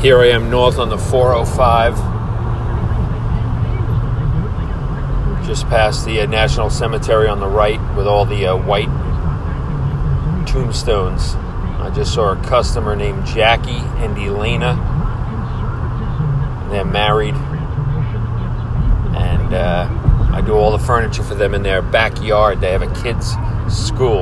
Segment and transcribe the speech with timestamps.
[0.00, 1.96] Here I am north on the 405,
[5.44, 8.86] just past the uh, National Cemetery on the right with all the uh, white
[10.46, 11.34] tombstones.
[11.80, 14.76] I just saw a customer named Jackie and Elena.
[16.70, 17.34] They're married,
[19.16, 19.88] and uh,
[20.32, 22.60] I do all the furniture for them in their backyard.
[22.60, 23.32] They have a kids'
[23.68, 24.20] school.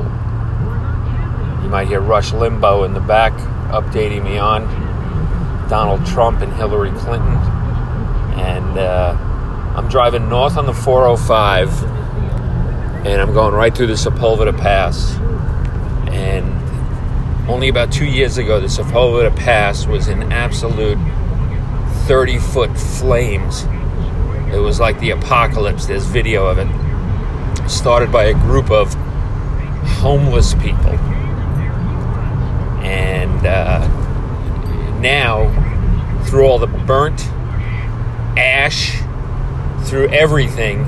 [1.62, 3.34] You might hear Rush Limbaugh in the back
[3.68, 4.85] updating me on
[5.68, 7.36] Donald Trump and Hillary Clinton.
[8.38, 9.16] And uh,
[9.76, 11.84] I'm driving north on the 405,
[13.06, 15.16] and I'm going right through the Sepulveda Pass.
[16.08, 16.52] And
[17.48, 20.98] only about two years ago, the Sepulveda Pass was in absolute
[22.06, 23.64] 30 foot flames.
[24.52, 25.86] It was like the apocalypse.
[25.86, 27.68] There's video of it.
[27.68, 28.94] Started by a group of
[30.00, 30.92] homeless people.
[32.82, 33.95] And uh,
[35.00, 37.26] now, through all the burnt
[38.38, 39.00] ash,
[39.84, 40.84] through everything,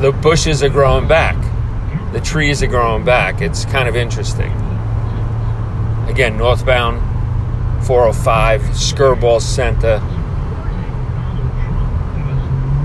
[0.00, 1.36] the bushes are growing back.
[2.12, 3.40] The trees are growing back.
[3.40, 4.50] It's kind of interesting.
[6.08, 7.00] Again, northbound
[7.86, 9.98] 405, Skirball Center,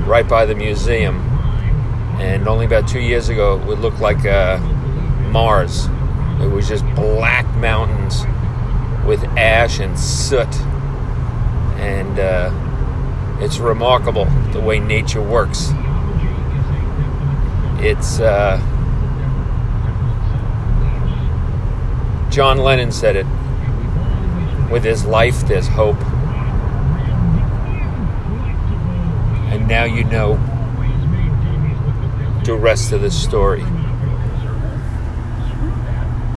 [0.08, 1.17] right by the museum.
[2.20, 4.58] And only about two years ago, it would look like uh,
[5.31, 5.88] Mars.
[6.42, 8.25] It was just black mountains
[9.06, 10.53] with ash and soot.
[11.78, 12.52] And uh,
[13.42, 15.70] it's remarkable the way nature works.
[17.80, 18.20] It's.
[18.20, 18.59] Uh,
[22.36, 23.26] John Lennon said it
[24.70, 26.02] with his life, there's hope.
[29.53, 30.33] And now you know
[32.44, 33.64] the rest of the story.